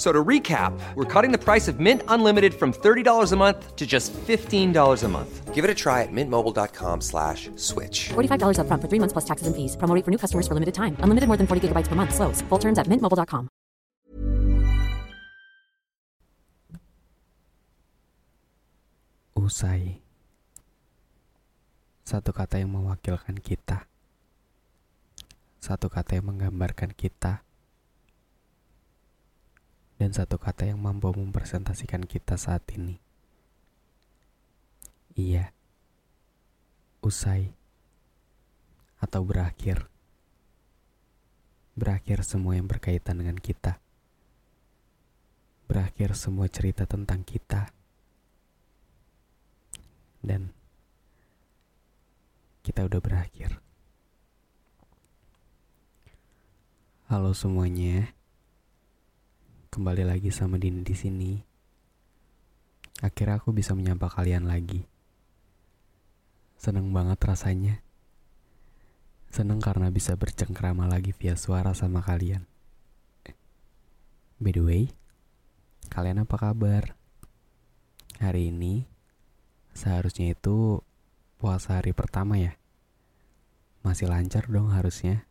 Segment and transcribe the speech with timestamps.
[0.00, 3.76] F- So to recap, we're cutting the price of Mint Unlimited from $30 a month
[3.76, 5.52] to just $15 a month.
[5.52, 8.08] Give it a try at mintmobile.com slash switch.
[8.16, 9.76] $45 upfront for three months plus taxes and fees.
[9.76, 10.96] Promo rate for new customers for limited time.
[11.04, 12.16] Unlimited more than 40 gigabytes per month.
[12.16, 12.40] Slows.
[12.48, 13.50] Full terms at mintmobile.com.
[19.36, 20.00] Usai.
[22.04, 23.86] Satu kata yang mewakilkan kita.
[25.60, 27.44] Satu kata yang menggambarkan kita.
[30.00, 32.96] Dan satu kata yang mampu mempresentasikan kita saat ini.
[35.12, 35.52] Iya.
[37.04, 37.52] Usai.
[38.96, 39.92] Atau berakhir.
[41.76, 43.76] Berakhir semua yang berkaitan dengan kita.
[45.68, 47.68] Berakhir semua cerita tentang kita
[50.20, 50.52] dan
[52.60, 53.58] kita udah berakhir.
[57.10, 58.14] Halo semuanya,
[59.70, 61.32] kembali lagi sama Dini di sini.
[63.06, 64.82] Akhirnya aku bisa menyapa kalian lagi.
[66.58, 67.78] Seneng banget rasanya.
[69.30, 72.50] Seneng karena bisa bercengkrama lagi via suara sama kalian.
[74.42, 74.82] By the way,
[75.88, 76.98] kalian apa kabar?
[78.18, 78.90] Hari ini
[79.70, 80.82] Seharusnya itu
[81.38, 82.58] puasa hari pertama ya.
[83.80, 85.24] Masih lancar dong harusnya.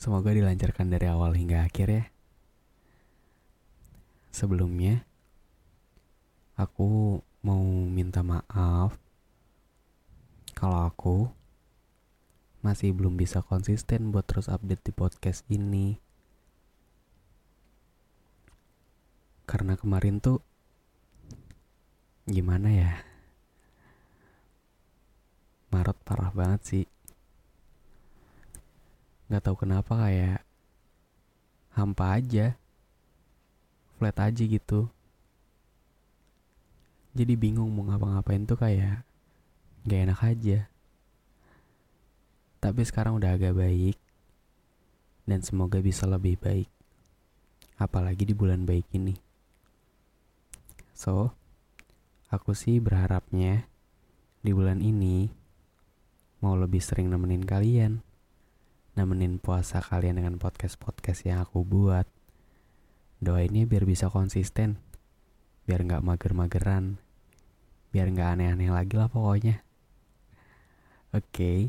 [0.00, 2.04] Semoga dilancarkan dari awal hingga akhir ya.
[4.30, 5.02] Sebelumnya,
[6.54, 8.94] aku mau minta maaf
[10.54, 11.16] kalau aku
[12.60, 15.96] masih belum bisa konsisten buat terus update di podcast ini.
[19.48, 20.44] Karena kemarin tuh
[22.28, 22.92] gimana ya?
[25.74, 26.86] Maret parah banget sih.
[29.26, 30.46] Nggak tahu kenapa kayak
[31.74, 32.60] hampa aja
[34.00, 34.88] flat aja gitu
[37.12, 39.04] jadi bingung mau ngapa-ngapain tuh kayak
[39.84, 40.58] gak enak aja
[42.64, 44.00] tapi sekarang udah agak baik
[45.28, 46.72] dan semoga bisa lebih baik
[47.76, 49.20] apalagi di bulan baik ini
[50.96, 51.36] so
[52.30, 53.66] Aku sih berharapnya
[54.38, 55.26] di bulan ini
[56.38, 58.06] mau lebih sering nemenin kalian.
[58.94, 62.06] Nemenin puasa kalian dengan podcast-podcast yang aku buat.
[63.20, 64.80] Doainnya biar bisa konsisten.
[65.68, 66.96] Biar nggak mager-mageran.
[67.92, 69.60] Biar nggak aneh-aneh lagi lah pokoknya.
[71.12, 71.28] Oke.
[71.28, 71.60] Okay.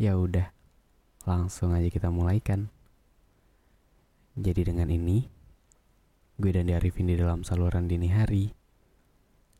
[0.00, 0.48] Ya udah.
[1.28, 2.72] Langsung aja kita mulai kan.
[4.40, 5.28] Jadi dengan ini,
[6.40, 8.56] gue dan Arifin di dalam saluran dini hari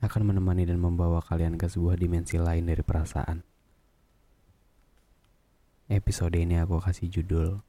[0.01, 3.45] akan menemani dan membawa kalian ke sebuah dimensi lain dari perasaan.
[5.93, 7.61] Episode ini aku kasih judul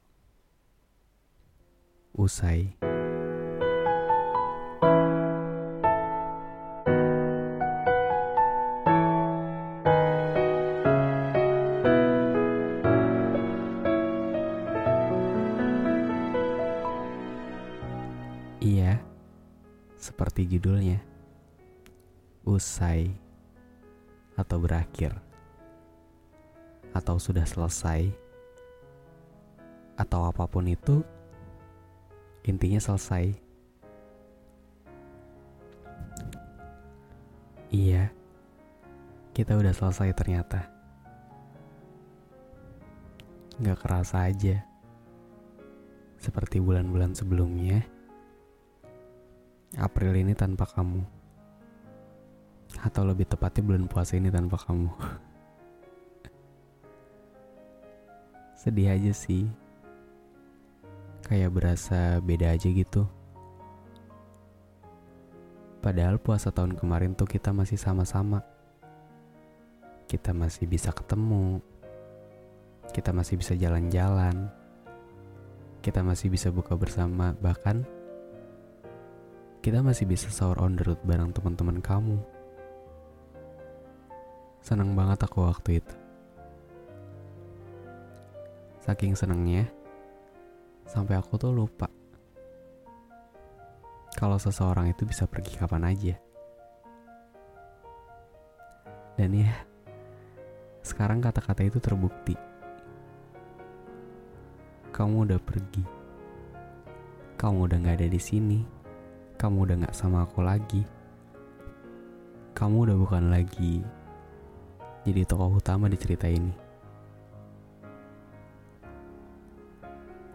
[2.12, 2.76] Usai.
[18.62, 19.02] Iya,
[19.96, 21.00] seperti judulnya.
[22.44, 23.10] Usai
[24.36, 25.16] atau berakhir.
[26.92, 28.12] Atau sudah selesai.
[29.96, 31.02] Atau apa pun itu
[32.48, 33.32] intinya selesai
[37.72, 38.12] iya
[39.32, 40.68] kita udah selesai ternyata
[43.62, 44.66] Gak kerasa aja
[46.18, 47.86] seperti bulan-bulan sebelumnya
[49.78, 51.22] April ini tanpa kamu
[52.82, 54.90] atau lebih tepatnya bulan puasa ini tanpa kamu.
[58.62, 59.61] Sedih aja sih.
[61.32, 63.08] Kayak berasa beda aja gitu.
[65.80, 68.44] Padahal puasa tahun kemarin tuh kita masih sama-sama.
[70.12, 71.64] Kita masih bisa ketemu.
[72.92, 74.52] Kita masih bisa jalan-jalan.
[75.80, 77.88] Kita masih bisa buka bersama, bahkan
[79.66, 82.20] kita masih bisa sahur on the road bareng teman-teman kamu.
[84.62, 85.96] Seneng banget aku waktu itu.
[88.84, 89.66] Saking senengnya,
[90.86, 91.90] sampai aku tuh lupa
[94.12, 96.16] kalau seseorang itu bisa pergi kapan aja.
[99.16, 99.54] Dan ya,
[100.84, 102.36] sekarang kata-kata itu terbukti.
[104.92, 105.82] kamu udah pergi.
[107.40, 108.62] Kamu udah gak ada di sini.
[109.40, 110.86] Kamu udah gak sama aku lagi.
[112.54, 113.82] Kamu udah bukan lagi
[115.02, 116.54] jadi tokoh utama di cerita ini.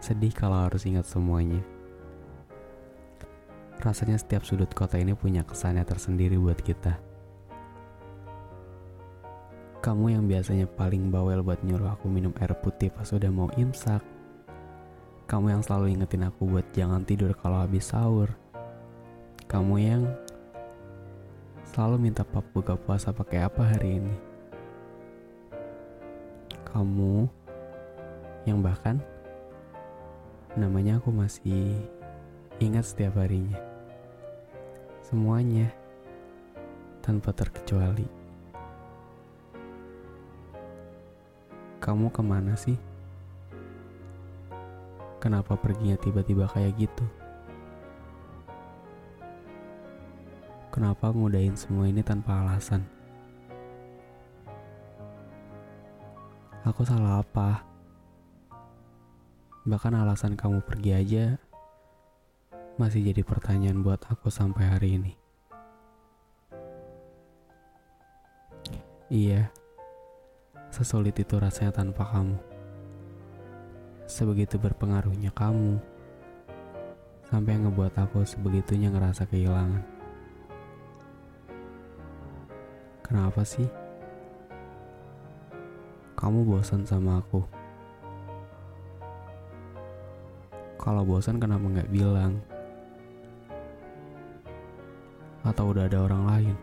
[0.06, 1.58] Sedih kalau harus ingat semuanya.
[3.82, 6.94] Rasanya setiap sudut kota ini punya kesannya tersendiri buat kita.
[9.82, 13.98] Kamu yang biasanya paling bawel buat nyuruh aku minum air putih pas udah mau imsak.
[15.26, 18.30] Kamu yang selalu ingetin aku buat jangan tidur kalau habis sahur.
[19.50, 20.06] Kamu yang
[21.74, 24.14] selalu minta pap buka puasa pakai apa hari ini.
[26.62, 27.26] Kamu
[28.46, 29.02] yang bahkan
[30.56, 31.76] namanya aku masih
[32.64, 33.60] ingat setiap harinya.
[35.04, 35.68] Semuanya
[37.04, 38.08] tanpa terkecuali.
[41.78, 42.80] Kamu ke mana sih?
[45.20, 47.04] Kenapa perginya tiba-tiba kayak gitu?
[50.72, 52.80] Kenapa ngudahin semua ini tanpa alasan?
[56.64, 57.75] Aku salah apa?
[59.66, 61.24] Bahkan alasan kamu pergi aja
[62.78, 65.12] masih jadi pertanyaan buat aku sampai hari ini.
[69.06, 69.50] Iya,
[70.76, 72.36] Sesulit itu rasanya tanpa kamu.
[74.04, 75.80] Sebegitu berpengaruhnya kamu,
[77.32, 79.80] sampai ngebuat aku sebegitunya ngerasa kehilangan.
[83.00, 83.64] Kenapa sih?
[86.12, 87.40] Kamu bosan sama aku?
[90.86, 92.38] Kalau bosan kenapa nggak bilang?
[95.42, 96.56] Atau udah ada orang lain?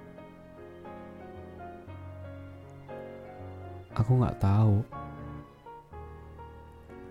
[4.00, 4.80] Aku nggak tahu.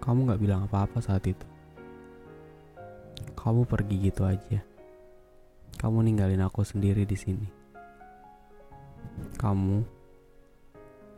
[0.00, 1.44] Kamu nggak bilang apa-apa saat itu.
[3.36, 4.64] Kamu pergi gitu aja.
[5.76, 7.48] Kamu ninggalin aku sendiri di sini.
[9.36, 9.84] Kamu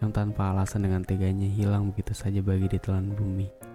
[0.03, 3.74] yang tanpa alasan dengan teganya hilang begitu saja bagi ditelan bumi.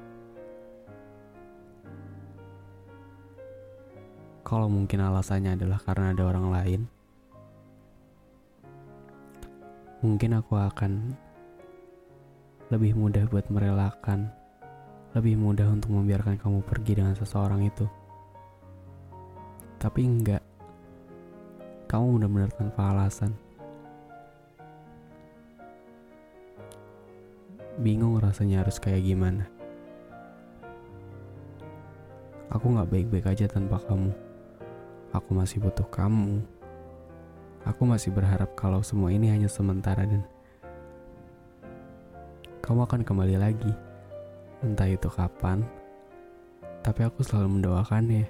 [4.50, 6.82] Kalau mungkin alasannya adalah karena ada orang lain,
[10.02, 11.14] mungkin aku akan
[12.74, 14.34] lebih mudah buat merelakan,
[15.14, 17.86] lebih mudah untuk membiarkan kamu pergi dengan seseorang itu.
[19.78, 20.42] Tapi enggak,
[21.86, 23.38] kamu benar-benar tanpa alasan.
[27.78, 29.46] Bingung rasanya harus kayak gimana.
[32.50, 34.29] Aku gak baik-baik aja tanpa kamu.
[35.10, 36.46] Aku masih butuh kamu.
[37.66, 40.22] Aku masih berharap kalau semua ini hanya sementara dan
[42.62, 43.74] kamu akan kembali lagi.
[44.62, 45.66] Entah itu kapan,
[46.86, 48.30] tapi aku selalu mendoakannya.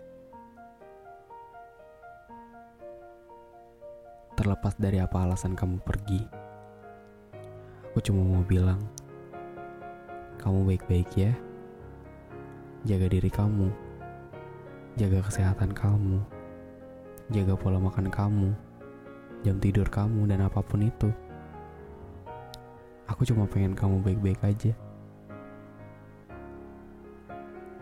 [4.40, 6.24] Terlepas dari apa alasan kamu pergi,
[7.92, 8.80] aku cuma mau bilang,
[10.40, 11.36] kamu baik-baik ya.
[12.88, 13.68] Jaga diri kamu,
[14.96, 16.24] jaga kesehatan kamu,
[17.30, 18.50] jaga pola makan kamu,
[19.46, 21.10] jam tidur kamu, dan apa pun itu.
[23.10, 24.74] Aku cuma pengen kamu baik-baik aja.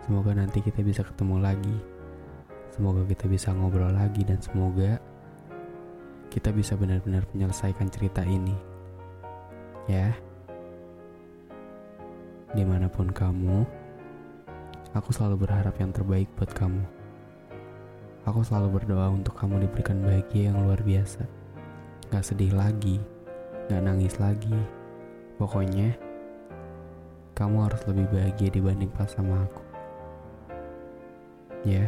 [0.07, 1.77] Semoga nanti kita bisa ketemu lagi.
[2.71, 5.03] Semoga kita bisa ngobrol lagi dan semoga
[6.31, 8.55] kita bisa benar-benar menyelesaikan cerita ini.
[9.91, 10.15] Ya.
[12.55, 13.67] Di mana pun kamu,
[14.95, 17.06] aku selalu berharap yang terbaik buat kamu.
[18.27, 21.23] Aku selalu berdoa untuk kamu diberikan bahagia yang luar biasa.
[22.11, 22.99] Gak sedih lagi,
[23.71, 24.51] gak nangis lagi,
[25.37, 25.93] Pokoknya,
[27.37, 29.61] kamu harus lebih bahagia dibanding pas sama aku.
[31.61, 31.85] Ya.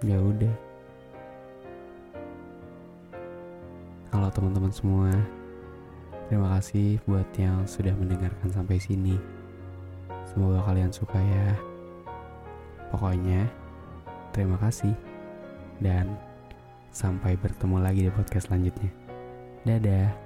[0.00, 0.56] Ya udah.
[4.08, 5.12] Halo teman-teman semua.
[6.32, 9.20] Terima kasih buat yang sudah mendengarkan sampai sini.
[10.24, 11.52] Semoga kalian suka ya.
[12.88, 13.52] Pokoknya,
[14.36, 14.92] terima kasih.
[15.80, 16.12] Dan
[16.92, 18.92] sampai bertemu lagi di podcast selanjutnya.
[19.64, 20.25] Dadah.